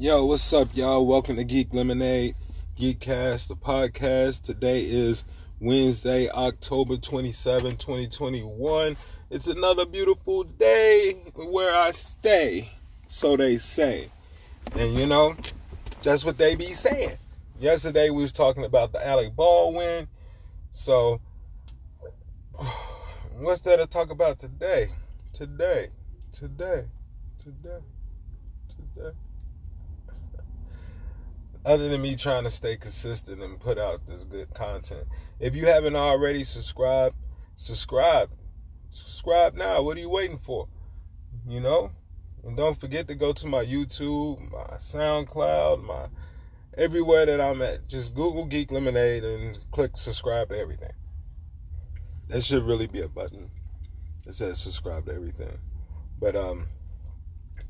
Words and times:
Yo, 0.00 0.24
what's 0.24 0.52
up, 0.52 0.68
y'all? 0.74 1.04
Welcome 1.04 1.34
to 1.38 1.42
Geek 1.42 1.74
Lemonade, 1.74 2.36
Geekcast, 2.78 3.48
the 3.48 3.56
podcast. 3.56 4.44
Today 4.44 4.82
is 4.82 5.24
Wednesday, 5.58 6.28
October 6.28 6.96
27, 6.96 7.72
2021. 7.72 8.96
It's 9.28 9.48
another 9.48 9.84
beautiful 9.84 10.44
day 10.44 11.14
where 11.34 11.74
I 11.74 11.90
stay, 11.90 12.70
so 13.08 13.36
they 13.36 13.58
say. 13.58 14.08
And 14.76 14.94
you 14.94 15.04
know, 15.04 15.34
that's 16.04 16.24
what 16.24 16.38
they 16.38 16.54
be 16.54 16.74
saying. 16.74 17.18
Yesterday 17.58 18.10
we 18.10 18.22
was 18.22 18.30
talking 18.30 18.64
about 18.64 18.92
the 18.92 19.04
Alec 19.04 19.34
Baldwin. 19.34 20.06
So 20.70 21.20
what's 23.36 23.62
there 23.62 23.76
to 23.76 23.86
talk 23.88 24.12
about 24.12 24.38
today? 24.38 24.90
Today. 25.32 25.88
Today. 26.30 26.84
Today. 27.42 27.80
Today 28.94 29.10
other 31.64 31.88
than 31.88 32.02
me 32.02 32.16
trying 32.16 32.44
to 32.44 32.50
stay 32.50 32.76
consistent 32.76 33.42
and 33.42 33.60
put 33.60 33.78
out 33.78 34.06
this 34.06 34.24
good 34.24 34.52
content. 34.54 35.06
If 35.40 35.54
you 35.54 35.66
haven't 35.66 35.96
already 35.96 36.44
subscribed, 36.44 37.16
subscribe. 37.56 38.30
Subscribe 38.90 39.54
now. 39.54 39.82
What 39.82 39.96
are 39.96 40.00
you 40.00 40.08
waiting 40.08 40.38
for? 40.38 40.68
You 41.46 41.60
know? 41.60 41.90
And 42.44 42.56
don't 42.56 42.80
forget 42.80 43.08
to 43.08 43.14
go 43.14 43.32
to 43.32 43.46
my 43.46 43.64
YouTube, 43.64 44.50
my 44.50 44.76
SoundCloud, 44.76 45.84
my 45.84 46.06
everywhere 46.76 47.26
that 47.26 47.40
I'm 47.40 47.60
at. 47.60 47.88
Just 47.88 48.14
Google 48.14 48.46
Geek 48.46 48.70
Lemonade 48.70 49.24
and 49.24 49.58
click 49.70 49.96
subscribe 49.96 50.48
to 50.50 50.58
everything. 50.58 50.92
That 52.28 52.42
should 52.42 52.62
really 52.62 52.86
be 52.86 53.00
a 53.00 53.08
button 53.08 53.50
that 54.24 54.34
says 54.34 54.58
subscribe 54.58 55.06
to 55.06 55.14
everything. 55.14 55.58
But 56.20 56.36
um 56.36 56.66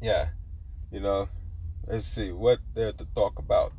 yeah, 0.01 0.29
you 0.91 1.01
know, 1.01 1.29
let's 1.91 2.05
see 2.05 2.31
what 2.33 2.59
there 2.75 2.93
to 2.93 3.07
talk 3.15 3.39
about 3.39 3.73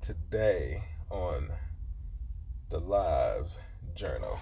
today 0.00 0.82
on 1.10 1.46
the 2.70 2.78
live 2.78 3.52
journal. 3.94 4.40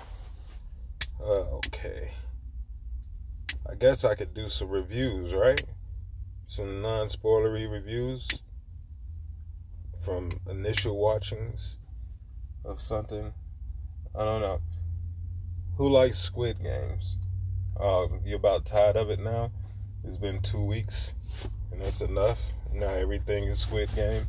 Uh, 1.21 1.57
okay. 1.57 2.13
I 3.69 3.75
guess 3.75 4.05
I 4.05 4.15
could 4.15 4.35
do 4.35 4.49
some 4.49 4.69
reviews, 4.69 5.35
right? 5.35 5.61
Some 6.47 6.81
non 6.81 7.09
spoilery 7.09 7.69
reviews 7.69 8.29
from 10.05 10.31
initial 10.49 10.97
watchings 10.97 11.77
of 12.65 12.81
something. 12.81 13.35
I 14.15 14.25
don't 14.25 14.43
know. 14.43 14.61
Who 15.77 15.89
likes 15.89 16.21
Squid 16.21 16.63
Games? 16.63 17.17
Uh, 17.77 18.07
you 18.25 18.37
about 18.37 18.65
tired 18.65 18.97
of 18.97 19.11
it 19.11 19.19
now? 19.19 19.51
It's 20.05 20.17
been 20.19 20.41
two 20.41 20.65
weeks, 20.65 21.13
and 21.73 21.83
that's 21.83 22.01
enough. 22.01 22.39
Now 22.73 22.89
everything 22.89 23.45
is 23.45 23.59
Squid 23.59 23.95
Game. 23.95 24.27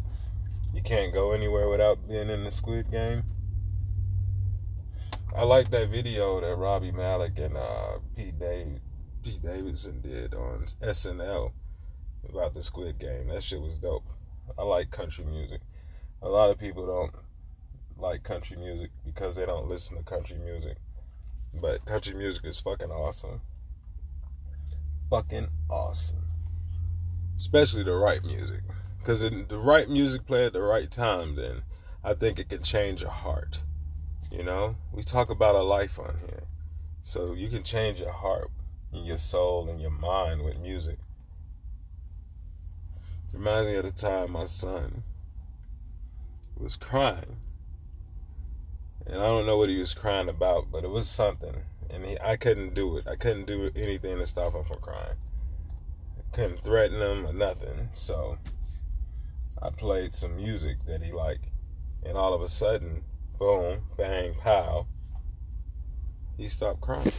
You 0.73 0.81
can't 0.81 1.13
go 1.13 1.31
anywhere 1.31 1.69
without 1.69 2.07
being 2.07 2.29
in 2.29 2.43
the 2.43 2.51
Squid 2.51 2.89
Game. 2.89 3.23
I 5.35 5.43
like 5.43 5.69
that 5.69 5.89
video 5.89 6.41
that 6.41 6.55
Rami 6.55 6.91
Malek 6.91 7.37
and 7.37 7.55
uh, 7.55 7.99
Pete, 8.15 8.37
Dave, 8.39 8.79
Pete 9.23 9.41
Davidson 9.41 10.01
did 10.01 10.33
on 10.33 10.65
SNL 10.81 11.51
about 12.27 12.53
the 12.53 12.63
Squid 12.63 12.99
Game. 12.99 13.27
That 13.27 13.43
shit 13.43 13.61
was 13.61 13.77
dope. 13.77 14.07
I 14.57 14.63
like 14.63 14.89
country 14.89 15.23
music. 15.23 15.61
A 16.21 16.27
lot 16.27 16.49
of 16.49 16.57
people 16.57 16.87
don't 16.87 17.13
like 17.97 18.23
country 18.23 18.57
music 18.57 18.89
because 19.05 19.35
they 19.35 19.45
don't 19.45 19.69
listen 19.69 19.97
to 19.97 20.03
country 20.03 20.37
music. 20.37 20.77
But 21.53 21.85
country 21.85 22.15
music 22.15 22.45
is 22.45 22.59
fucking 22.59 22.91
awesome. 22.91 23.41
Fucking 25.09 25.47
awesome 25.69 26.20
especially 27.41 27.81
the 27.81 27.91
right 27.91 28.23
music. 28.23 28.61
Because 28.99 29.27
the 29.27 29.57
right 29.57 29.89
music 29.89 30.27
play 30.27 30.45
at 30.45 30.53
the 30.53 30.61
right 30.61 30.91
time, 30.91 31.35
then 31.35 31.63
I 32.03 32.13
think 32.13 32.37
it 32.37 32.49
can 32.49 32.61
change 32.61 33.01
your 33.01 33.09
heart. 33.09 33.61
You 34.31 34.43
know, 34.43 34.75
we 34.93 35.01
talk 35.01 35.31
about 35.31 35.55
a 35.55 35.63
life 35.63 35.97
on 35.97 36.19
here, 36.19 36.43
so 37.01 37.33
you 37.33 37.49
can 37.49 37.63
change 37.63 37.99
your 37.99 38.11
heart 38.11 38.51
and 38.93 39.07
your 39.07 39.17
soul 39.17 39.67
and 39.69 39.81
your 39.81 39.89
mind 39.89 40.43
with 40.43 40.59
music. 40.59 40.99
Reminds 43.33 43.71
me 43.71 43.75
of 43.75 43.85
the 43.85 43.91
time 43.91 44.31
my 44.31 44.45
son 44.45 45.01
was 46.55 46.75
crying, 46.75 47.37
and 49.07 49.15
I 49.15 49.27
don't 49.27 49.47
know 49.47 49.57
what 49.57 49.69
he 49.69 49.79
was 49.79 49.95
crying 49.95 50.29
about, 50.29 50.71
but 50.71 50.83
it 50.83 50.91
was 50.91 51.09
something, 51.09 51.55
and 51.89 52.05
he, 52.05 52.19
I 52.23 52.35
couldn't 52.35 52.75
do 52.75 52.97
it. 52.97 53.07
I 53.07 53.15
couldn't 53.15 53.47
do 53.47 53.71
anything 53.75 54.19
to 54.19 54.27
stop 54.27 54.53
him 54.53 54.63
from 54.63 54.79
crying 54.79 55.17
couldn't 56.31 56.59
threaten 56.59 57.01
him 57.01 57.25
or 57.25 57.33
nothing. 57.33 57.89
So 57.93 58.37
I 59.61 59.69
played 59.69 60.13
some 60.13 60.37
music 60.37 60.85
that 60.85 61.03
he 61.03 61.11
liked, 61.11 61.45
and 62.03 62.17
all 62.17 62.33
of 62.33 62.41
a 62.41 62.49
sudden, 62.49 63.03
boom, 63.37 63.81
bang, 63.97 64.33
pow, 64.35 64.87
he 66.37 66.49
stopped 66.49 66.81
crying. 66.81 67.11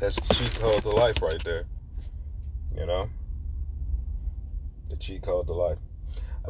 That's 0.00 0.16
the 0.16 0.34
cheat 0.34 0.54
code 0.56 0.82
to 0.82 0.90
life 0.90 1.22
right 1.22 1.42
there. 1.44 1.64
You 2.76 2.86
know? 2.86 3.08
The 4.88 4.96
cheat 4.96 5.22
code 5.22 5.46
to 5.46 5.52
life. 5.52 5.78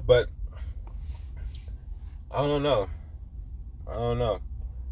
But 0.07 0.31
I 2.31 2.39
don't 2.39 2.63
know. 2.63 2.89
I 3.87 3.95
don't 3.95 4.19
know. 4.19 4.41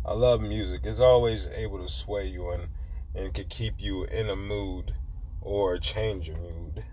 I 0.05 0.13
love 0.13 0.43
music. 0.43 0.83
It's 0.85 1.01
always 1.01 1.47
able 1.57 1.79
to 1.79 1.89
sway 1.89 2.27
you 2.27 2.51
and 2.51 2.69
and 3.15 3.35
could 3.35 3.49
keep 3.49 3.75
you 3.79 4.05
in 4.05 4.29
a 4.29 4.37
mood 4.37 4.95
or 5.41 5.79
change 5.79 6.29
your 6.29 6.39
mood. 6.39 6.85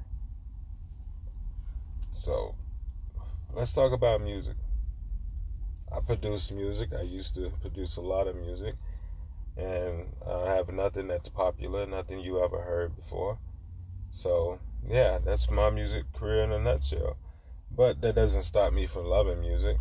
So, 2.12 2.56
let's 3.54 3.74
talk 3.74 3.92
about 3.92 4.22
music. 4.22 4.56
I 5.96 6.00
produce 6.00 6.52
music. 6.52 6.90
I 6.98 7.04
used 7.04 7.36
to 7.36 7.52
produce 7.62 7.98
a 7.98 8.02
lot 8.02 8.28
of 8.28 8.36
music. 8.36 8.76
And 9.56 10.08
I 10.28 10.54
have 10.54 10.70
nothing 10.70 11.08
that's 11.08 11.30
popular, 11.30 11.86
nothing 11.86 12.20
you 12.20 12.44
ever 12.44 12.62
heard 12.62 12.96
before. 12.96 13.40
So, 14.12 14.60
yeah, 14.88 15.20
that's 15.24 15.50
my 15.50 15.70
music 15.70 16.12
career 16.14 16.44
in 16.44 16.52
a 16.52 16.60
nutshell. 16.60 17.18
But 17.76 18.02
that 18.02 18.16
doesn't 18.16 18.44
stop 18.44 18.74
me 18.74 18.88
from 18.88 19.06
loving 19.06 19.40
music. 19.42 19.78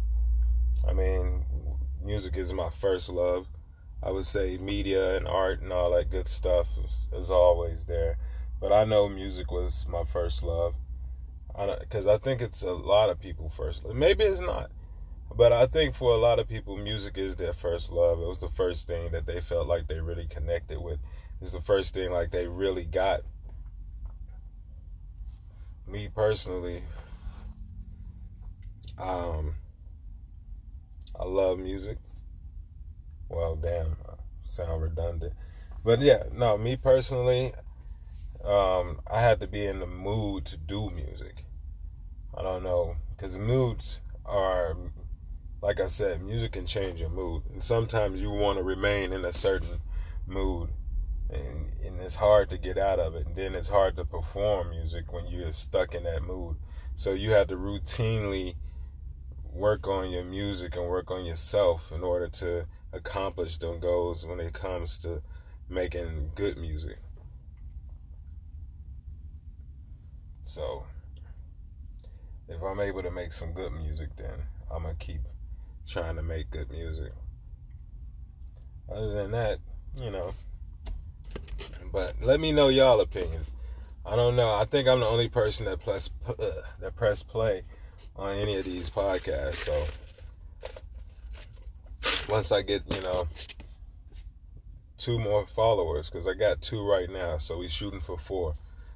I 0.88 0.92
mean, 0.92 1.44
music 2.02 2.36
is 2.36 2.52
my 2.52 2.70
first 2.70 3.08
love. 3.08 3.46
I 4.06 4.12
would 4.12 4.24
say 4.24 4.56
media 4.58 5.16
and 5.16 5.26
art 5.26 5.62
and 5.62 5.72
all 5.72 5.90
that 5.90 6.10
good 6.10 6.28
stuff 6.28 6.68
is, 6.84 7.08
is 7.12 7.28
always 7.28 7.86
there. 7.86 8.18
But 8.60 8.72
I 8.72 8.84
know 8.84 9.08
music 9.08 9.50
was 9.50 9.84
my 9.88 10.04
first 10.04 10.44
love. 10.44 10.76
Because 11.80 12.06
I, 12.06 12.14
I 12.14 12.18
think 12.18 12.40
it's 12.40 12.62
a 12.62 12.70
lot 12.70 13.10
of 13.10 13.20
people 13.20 13.48
first 13.48 13.84
love. 13.84 13.96
Maybe 13.96 14.22
it's 14.22 14.38
not. 14.38 14.70
But 15.34 15.52
I 15.52 15.66
think 15.66 15.96
for 15.96 16.12
a 16.12 16.18
lot 16.18 16.38
of 16.38 16.48
people, 16.48 16.76
music 16.76 17.18
is 17.18 17.34
their 17.34 17.52
first 17.52 17.90
love. 17.90 18.20
It 18.20 18.28
was 18.28 18.38
the 18.38 18.48
first 18.48 18.86
thing 18.86 19.10
that 19.10 19.26
they 19.26 19.40
felt 19.40 19.66
like 19.66 19.88
they 19.88 19.98
really 19.98 20.26
connected 20.28 20.80
with. 20.80 21.00
It's 21.40 21.50
the 21.50 21.60
first 21.60 21.92
thing 21.92 22.12
like 22.12 22.30
they 22.30 22.46
really 22.46 22.84
got. 22.84 23.22
Me 25.88 26.08
personally, 26.14 26.82
um, 29.00 29.54
I 31.18 31.24
love 31.24 31.58
music. 31.58 31.98
Well, 33.28 33.56
damn, 33.56 33.96
sound 34.44 34.82
redundant. 34.82 35.34
But 35.84 36.00
yeah, 36.00 36.24
no, 36.32 36.56
me 36.58 36.76
personally, 36.76 37.52
um, 38.44 39.00
I 39.06 39.20
had 39.20 39.40
to 39.40 39.46
be 39.46 39.66
in 39.66 39.80
the 39.80 39.86
mood 39.86 40.44
to 40.46 40.56
do 40.56 40.90
music. 40.90 41.44
I 42.36 42.42
don't 42.42 42.62
know, 42.62 42.96
because 43.10 43.36
moods 43.38 44.00
are, 44.24 44.76
like 45.62 45.80
I 45.80 45.86
said, 45.86 46.22
music 46.22 46.52
can 46.52 46.66
change 46.66 47.00
your 47.00 47.10
mood. 47.10 47.42
And 47.52 47.62
sometimes 47.62 48.20
you 48.20 48.30
want 48.30 48.58
to 48.58 48.64
remain 48.64 49.12
in 49.12 49.24
a 49.24 49.32
certain 49.32 49.80
mood. 50.26 50.70
And, 51.30 51.72
and 51.84 52.00
it's 52.00 52.14
hard 52.14 52.50
to 52.50 52.58
get 52.58 52.78
out 52.78 53.00
of 53.00 53.14
it. 53.16 53.26
And 53.26 53.34
then 53.34 53.54
it's 53.54 53.68
hard 53.68 53.96
to 53.96 54.04
perform 54.04 54.70
music 54.70 55.12
when 55.12 55.26
you're 55.26 55.52
stuck 55.52 55.94
in 55.94 56.04
that 56.04 56.22
mood. 56.22 56.56
So 56.94 57.12
you 57.12 57.30
have 57.32 57.48
to 57.48 57.56
routinely 57.56 58.54
work 59.52 59.88
on 59.88 60.10
your 60.10 60.24
music 60.24 60.76
and 60.76 60.88
work 60.88 61.10
on 61.10 61.24
yourself 61.24 61.90
in 61.90 62.02
order 62.02 62.28
to 62.28 62.66
accomplish 62.96 63.58
them 63.58 63.78
goals 63.78 64.26
when 64.26 64.40
it 64.40 64.52
comes 64.52 64.98
to 64.98 65.22
making 65.68 66.30
good 66.34 66.56
music. 66.58 66.98
So, 70.44 70.84
if 72.48 72.62
I'm 72.62 72.80
able 72.80 73.02
to 73.02 73.10
make 73.10 73.32
some 73.32 73.52
good 73.52 73.72
music, 73.72 74.10
then 74.16 74.34
I'm 74.70 74.82
gonna 74.82 74.94
keep 74.94 75.20
trying 75.86 76.16
to 76.16 76.22
make 76.22 76.50
good 76.50 76.70
music. 76.70 77.12
Other 78.88 79.12
than 79.12 79.32
that, 79.32 79.58
you 80.00 80.10
know. 80.10 80.32
But 81.92 82.14
let 82.20 82.40
me 82.40 82.52
know 82.52 82.68
y'all 82.68 83.00
opinions. 83.00 83.50
I 84.04 84.14
don't 84.14 84.36
know. 84.36 84.54
I 84.54 84.64
think 84.64 84.86
I'm 84.86 85.00
the 85.00 85.06
only 85.06 85.28
person 85.28 85.66
that 85.66 85.80
press 85.80 86.10
uh, 86.28 86.34
that 86.80 86.94
press 86.94 87.22
play 87.22 87.62
on 88.14 88.36
any 88.36 88.56
of 88.56 88.64
these 88.64 88.88
podcasts. 88.88 89.56
So 89.56 89.86
once 92.28 92.52
I 92.52 92.62
get, 92.62 92.82
you 92.92 93.00
know, 93.02 93.28
two 94.98 95.18
more 95.18 95.46
followers, 95.46 96.10
because 96.10 96.26
I 96.26 96.34
got 96.34 96.60
two 96.60 96.88
right 96.88 97.10
now, 97.10 97.38
so 97.38 97.58
we 97.58 97.68
shooting 97.68 98.00
for 98.00 98.18
four. 98.18 98.54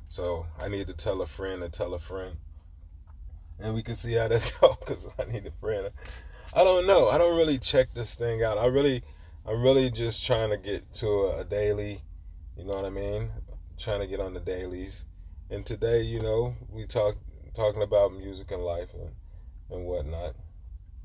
So 0.08 0.46
I 0.60 0.68
need 0.68 0.86
to 0.88 0.92
tell 0.92 1.22
a 1.22 1.26
friend 1.26 1.62
to 1.62 1.68
tell 1.68 1.94
a 1.94 1.98
friend. 1.98 2.36
And 3.60 3.74
we 3.74 3.82
can 3.82 3.94
see 3.94 4.14
how 4.14 4.28
that 4.28 4.52
goes 4.60 4.76
because 4.80 5.08
I 5.18 5.30
need 5.30 5.46
a 5.46 5.52
friend. 5.52 5.90
I 6.52 6.64
don't 6.64 6.86
know. 6.86 7.08
I 7.08 7.18
don't 7.18 7.36
really 7.36 7.58
check 7.58 7.92
this 7.94 8.14
thing 8.14 8.42
out. 8.42 8.58
I 8.58 8.66
really, 8.66 9.02
I'm 9.46 9.62
really 9.62 9.90
just 9.90 10.26
trying 10.26 10.50
to 10.50 10.56
get 10.56 10.92
to 10.94 11.34
a, 11.38 11.44
daily, 11.44 12.02
you 12.56 12.64
know 12.64 12.74
what 12.74 12.84
I 12.84 12.90
mean? 12.90 13.30
Trying 13.78 14.00
to 14.00 14.06
get 14.06 14.20
on 14.20 14.34
the 14.34 14.40
dailies. 14.40 15.04
And 15.48 15.64
today, 15.64 16.02
you 16.02 16.20
know, 16.20 16.56
we 16.68 16.86
talk 16.86 17.16
talking 17.54 17.82
about 17.82 18.12
music 18.12 18.50
and 18.50 18.62
life 18.62 18.92
and, 18.94 19.10
and 19.70 19.84
whatnot. 19.84 20.34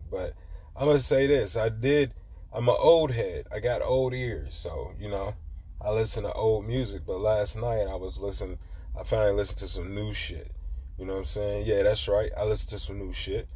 But 0.09 0.33
I'm 0.77 0.87
gonna 0.87 0.99
say 0.99 1.27
this: 1.27 1.55
I 1.55 1.69
did. 1.69 2.13
I'm 2.53 2.67
an 2.67 2.75
old 2.77 3.11
head. 3.11 3.47
I 3.53 3.59
got 3.59 3.81
old 3.81 4.13
ears, 4.13 4.55
so 4.55 4.93
you 4.99 5.09
know, 5.09 5.35
I 5.79 5.91
listen 5.91 6.23
to 6.23 6.33
old 6.33 6.65
music. 6.65 7.03
But 7.05 7.19
last 7.19 7.55
night 7.55 7.87
I 7.87 7.95
was 7.95 8.19
listening. 8.19 8.59
I 8.97 9.03
finally 9.03 9.33
listened 9.33 9.59
to 9.59 9.67
some 9.67 9.93
new 9.93 10.13
shit. 10.13 10.51
You 10.97 11.05
know 11.05 11.13
what 11.13 11.19
I'm 11.19 11.25
saying? 11.25 11.65
Yeah, 11.65 11.83
that's 11.83 12.07
right. 12.07 12.31
I 12.37 12.43
listened 12.43 12.69
to 12.69 12.79
some 12.79 12.97
new 12.97 13.11
shit. 13.11 13.47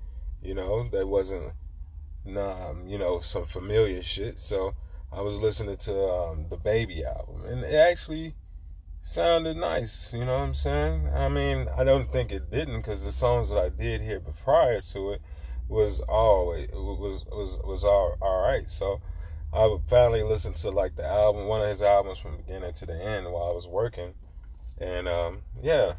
You 0.42 0.54
know, 0.54 0.88
that 0.90 1.08
wasn't, 1.08 1.54
nah, 2.26 2.74
you 2.86 2.98
know, 2.98 3.20
some 3.20 3.46
familiar 3.46 4.04
shit. 4.04 4.40
So 4.40 4.74
I 5.12 5.22
was 5.22 5.40
listening 5.40 5.78
to 5.78 5.94
um, 6.08 6.46
DaBaby 6.46 7.04
album, 7.04 7.46
and 7.46 7.64
it 7.64 7.74
actually 7.74 8.36
sounded 9.02 9.58
nice. 9.58 10.14
You 10.14 10.26
know 10.26 10.40
what 10.40 10.48
I'm 10.48 10.54
saying? 10.54 11.10
I 11.14 11.30
mean, 11.30 11.68
I 11.78 11.84
don't 11.84 12.12
think 12.12 12.32
it 12.32 12.52
didn't 12.52 12.78
because 12.78 13.04
the 13.04 13.12
songs 13.12 13.50
that 13.50 13.60
I 13.60 13.70
did 13.70 14.02
hear 14.02 14.20
prior 14.20 14.82
to 14.82 15.12
it 15.12 15.22
was 15.70 16.02
always 16.02 16.68
was 16.74 17.24
was 17.32 17.60
was 17.64 17.84
all 17.86 18.18
all 18.22 18.42
right. 18.42 18.68
So 18.68 19.00
I 19.54 19.66
would 19.66 19.82
finally 19.88 20.24
listen 20.24 20.54
to 20.54 20.70
like 20.70 20.96
the 20.96 21.06
album, 21.06 21.48
one 21.48 21.62
of 21.62 21.70
his 21.70 21.82
albums 21.82 22.18
from 22.18 22.38
beginning 22.38 22.74
to 22.74 22.86
the 22.86 23.02
end 23.02 23.32
while 23.32 23.50
I 23.50 23.54
was 23.54 23.68
working, 23.68 24.14
and 24.80 25.08
um, 25.08 25.42
yeah, 25.62 25.94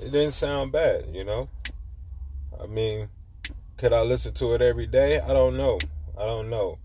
it 0.00 0.10
didn't 0.10 0.32
sound 0.32 0.72
bad. 0.72 1.14
You 1.14 1.24
know, 1.24 1.48
I 2.60 2.66
mean, 2.66 3.10
could 3.76 3.92
I 3.92 4.02
listen 4.02 4.34
to 4.34 4.54
it 4.54 4.62
every 4.62 4.86
day? 4.86 5.20
I 5.20 5.32
don't 5.32 5.56
know. 5.56 5.78
I 6.18 6.24
don't 6.24 6.50
know 6.50 6.78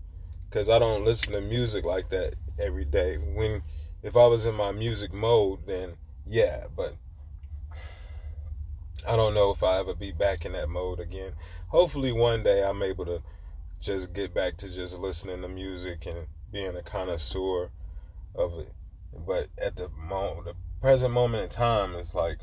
because 0.48 0.68
I 0.70 0.78
don't 0.78 1.04
listen 1.04 1.32
to 1.32 1.40
music 1.40 1.84
like 1.84 2.08
that 2.10 2.34
every 2.58 2.84
day. 2.84 3.16
When 3.16 3.62
if 4.02 4.16
I 4.16 4.26
was 4.26 4.46
in 4.46 4.54
my 4.54 4.70
music 4.70 5.12
mode, 5.12 5.66
then 5.66 5.94
yeah, 6.26 6.66
but 6.76 6.94
I 9.06 9.16
don't 9.16 9.34
know 9.34 9.50
if 9.50 9.62
I 9.62 9.80
ever 9.80 9.94
be 9.94 10.12
back 10.12 10.46
in 10.46 10.52
that 10.52 10.70
mode 10.70 10.98
again. 10.98 11.32
Hopefully, 11.68 12.10
one 12.10 12.42
day 12.42 12.64
I'm 12.64 12.82
able 12.82 13.04
to 13.04 13.22
just 13.80 14.14
get 14.14 14.32
back 14.32 14.56
to 14.58 14.70
just 14.70 14.98
listening 14.98 15.42
to 15.42 15.48
music 15.48 16.06
and 16.06 16.26
being 16.50 16.74
a 16.74 16.82
connoisseur 16.82 17.70
of 18.34 18.58
it. 18.60 18.72
But 19.26 19.48
at 19.58 19.76
the 19.76 19.90
moment, 19.90 20.46
the 20.46 20.54
present 20.80 21.12
moment 21.12 21.44
in 21.44 21.48
time, 21.50 21.94
it's 21.94 22.14
like, 22.14 22.38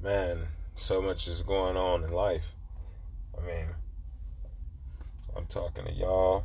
man, 0.00 0.46
so 0.76 1.02
much 1.02 1.26
is 1.26 1.42
going 1.42 1.76
on 1.76 2.04
in 2.04 2.12
life. 2.12 2.54
I 3.36 3.44
mean, 3.44 3.66
I'm 5.36 5.46
talking 5.46 5.86
to 5.86 5.92
y'all, 5.92 6.44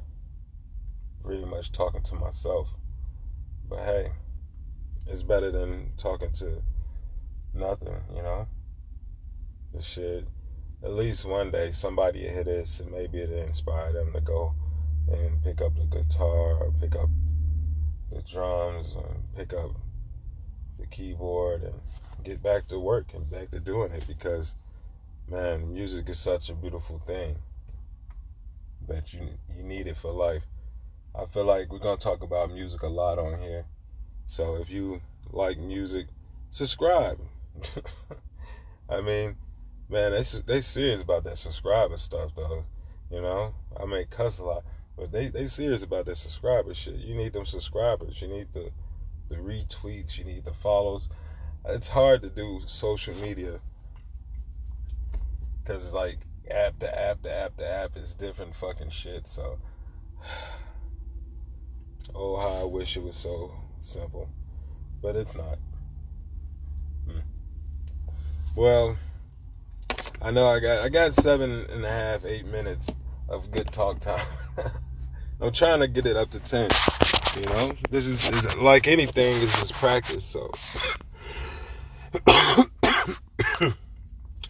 pretty 1.23 1.45
much 1.45 1.71
talking 1.71 2.01
to 2.03 2.15
myself. 2.15 2.69
But 3.69 3.79
hey, 3.79 4.11
it's 5.05 5.23
better 5.23 5.51
than 5.51 5.91
talking 5.97 6.31
to 6.33 6.63
nothing, 7.53 8.01
you 8.15 8.23
know? 8.23 8.47
The 9.75 9.81
shit. 9.81 10.25
At 10.83 10.93
least 10.93 11.25
one 11.25 11.51
day 11.51 11.71
somebody 11.71 12.23
will 12.23 12.29
hear 12.29 12.43
this 12.45 12.79
and 12.79 12.89
maybe 12.91 13.19
it'll 13.19 13.39
inspire 13.39 13.91
them 13.91 14.13
to 14.13 14.21
go 14.21 14.53
and 15.11 15.43
pick 15.43 15.61
up 15.61 15.75
the 15.75 15.85
guitar 15.85 16.63
or 16.63 16.71
pick 16.79 16.95
up 16.95 17.09
the 18.09 18.21
drums 18.21 18.95
and 18.95 19.35
pick 19.35 19.53
up 19.53 19.71
the 20.79 20.87
keyboard 20.87 21.63
and 21.63 21.73
get 22.23 22.41
back 22.41 22.67
to 22.67 22.79
work 22.79 23.13
and 23.13 23.29
back 23.29 23.51
to 23.51 23.59
doing 23.59 23.91
it 23.91 24.05
because 24.07 24.55
man, 25.29 25.73
music 25.73 26.07
is 26.07 26.19
such 26.19 26.49
a 26.49 26.53
beautiful 26.53 26.99
thing 26.99 27.35
that 28.87 29.13
you 29.13 29.27
you 29.57 29.63
need 29.63 29.87
it 29.87 29.97
for 29.97 30.11
life. 30.11 30.43
I 31.13 31.25
feel 31.25 31.43
like 31.43 31.69
we're 31.69 31.79
gonna 31.79 31.97
talk 31.97 32.23
about 32.23 32.49
music 32.49 32.81
a 32.83 32.87
lot 32.87 33.19
on 33.19 33.41
here. 33.41 33.65
So 34.25 34.55
if 34.55 34.69
you 34.69 35.01
like 35.31 35.57
music, 35.57 36.07
subscribe. 36.49 37.19
I 38.89 39.01
mean, 39.01 39.35
man, 39.89 40.11
they 40.11 40.23
they 40.45 40.61
serious 40.61 41.01
about 41.01 41.23
that 41.25 41.37
subscriber 41.37 41.97
stuff 41.97 42.31
though. 42.35 42.65
You 43.11 43.21
know, 43.21 43.53
I 43.79 43.85
may 43.85 44.05
cuss 44.05 44.39
a 44.39 44.43
lot, 44.43 44.63
but 44.97 45.11
they 45.11 45.27
they 45.27 45.47
serious 45.47 45.83
about 45.83 46.05
that 46.05 46.17
subscriber 46.17 46.73
shit. 46.73 46.95
You 46.95 47.15
need 47.15 47.33
them 47.33 47.45
subscribers. 47.45 48.21
You 48.21 48.27
need 48.27 48.47
the 48.53 48.71
the 49.29 49.35
retweets. 49.35 50.17
You 50.17 50.25
need 50.25 50.45
the 50.45 50.53
follows. 50.53 51.09
It's 51.67 51.89
hard 51.89 52.21
to 52.21 52.29
do 52.29 52.61
social 52.65 53.15
media 53.15 53.59
because 55.63 55.93
like 55.93 56.19
app 56.49 56.79
to 56.79 56.99
app 56.99 57.23
to 57.23 57.33
app 57.33 57.57
to 57.57 57.67
app 57.67 57.97
is 57.97 58.13
different 58.13 58.55
fucking 58.55 58.89
shit. 58.89 59.27
So, 59.27 59.59
oh, 62.15 62.37
how 62.37 62.61
I 62.61 62.63
wish 62.65 62.97
it 62.97 63.03
was 63.03 63.15
so 63.15 63.53
simple, 63.81 64.29
but 65.01 65.15
it's 65.15 65.35
not. 65.35 65.57
Hmm. 67.07 67.19
Well, 68.55 68.97
I 70.25 70.31
know 70.31 70.47
I 70.47 70.59
got 70.59 70.83
I 70.83 70.89
got 70.89 71.13
seven 71.13 71.67
and 71.69 71.85
a 71.85 71.89
half, 71.89 72.25
eight 72.25 72.47
minutes 72.47 72.95
of 73.29 73.51
good 73.51 73.71
talk 73.71 73.99
time. 73.99 74.25
I'm 75.39 75.51
trying 75.51 75.81
to 75.81 75.87
get 75.87 76.07
it 76.07 76.17
up 76.17 76.31
to 76.31 76.39
ten. 76.39 76.71
You 77.35 77.43
know, 77.43 77.73
this 77.91 78.07
is, 78.07 78.27
is 78.31 78.55
like 78.55 78.87
anything. 78.87 79.39
This 79.39 79.61
is 79.61 79.71
practice. 79.71 80.25
So 80.25 80.51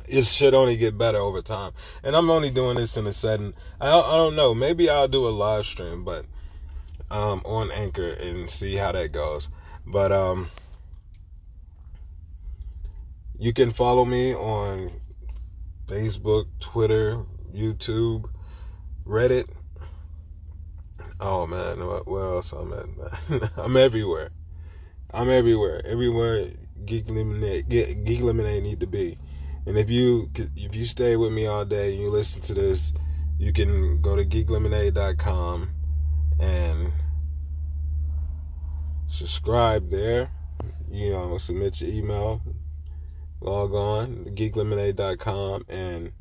it 0.07 0.23
should 0.23 0.53
only 0.53 0.77
get 0.77 0.97
better 0.97 1.17
over 1.17 1.41
time. 1.41 1.73
And 2.05 2.15
I'm 2.15 2.29
only 2.29 2.51
doing 2.51 2.77
this 2.77 2.95
in 2.95 3.05
a 3.05 3.11
setting. 3.11 3.53
I 3.81 3.89
I 3.89 4.15
don't 4.15 4.37
know. 4.37 4.53
Maybe 4.53 4.89
I'll 4.89 5.09
do 5.09 5.27
a 5.27 5.29
live 5.29 5.65
stream, 5.65 6.05
but 6.05 6.25
um, 7.11 7.41
on 7.43 7.69
Anchor 7.71 8.11
and 8.11 8.49
see 8.49 8.75
how 8.75 8.93
that 8.93 9.11
goes. 9.11 9.49
But 9.85 10.13
um, 10.13 10.47
you 13.37 13.51
can 13.51 13.73
follow 13.73 14.05
me 14.05 14.33
on 14.33 15.01
Facebook, 15.87 16.45
Twitter, 16.59 17.23
YouTube, 17.53 18.29
Reddit. 19.05 19.49
Oh 21.19 21.47
man, 21.47 21.77
what 21.77 22.19
else 22.19 22.51
I'm 22.51 22.73
at? 22.73 23.51
I'm 23.57 23.77
everywhere. 23.77 24.31
I'm 25.13 25.29
everywhere. 25.29 25.81
Everywhere 25.85 26.49
Geek 26.85 27.07
Lemonade, 27.07 27.69
Geek 27.69 28.21
Lemonade 28.21 28.63
need 28.63 28.79
to 28.81 28.87
be. 28.87 29.17
And 29.65 29.77
if 29.77 29.89
you 29.89 30.29
if 30.55 30.75
you 30.75 30.85
stay 30.85 31.15
with 31.15 31.33
me 31.33 31.47
all 31.47 31.65
day 31.65 31.93
and 31.93 32.01
you 32.01 32.09
listen 32.09 32.41
to 32.43 32.53
this, 32.53 32.93
you 33.39 33.51
can 33.51 34.01
go 34.01 34.15
to 34.15 34.23
geeklemonade.com 34.23 35.69
and 36.39 36.91
subscribe 39.07 39.89
there. 39.89 40.29
You 40.89 41.11
know, 41.11 41.37
submit 41.37 41.81
your 41.81 41.89
email, 41.89 42.41
log 43.41 43.73
on 43.73 44.25
geeklemonade.com 44.35 45.65
and 45.69 46.11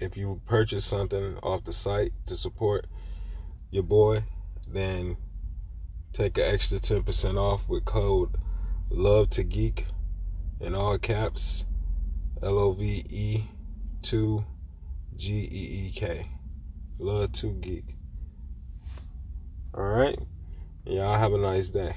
if 0.00 0.16
you 0.16 0.40
purchase 0.46 0.84
something 0.84 1.38
off 1.42 1.64
the 1.64 1.72
site 1.72 2.12
to 2.26 2.34
support 2.34 2.86
your 3.70 3.82
boy, 3.82 4.22
then 4.68 5.16
take 6.12 6.36
an 6.38 6.44
extra 6.44 6.78
10% 6.78 7.36
off 7.36 7.68
with 7.68 7.84
code 7.84 8.36
love 8.90 9.30
to 9.30 9.42
geek 9.42 9.86
in 10.60 10.74
all 10.74 10.98
caps 10.98 11.66
L 12.42 12.58
O 12.58 12.72
V 12.72 13.04
E 13.08 13.42
2 14.02 14.44
G 15.16 15.48
E 15.50 15.88
E 15.88 15.92
K. 15.94 16.28
Love 16.98 17.32
to 17.32 17.52
geek. 17.52 17.96
All 19.72 19.84
right. 19.84 20.18
Y'all 20.84 21.18
have 21.18 21.32
a 21.32 21.38
nice 21.38 21.70
day. 21.70 21.96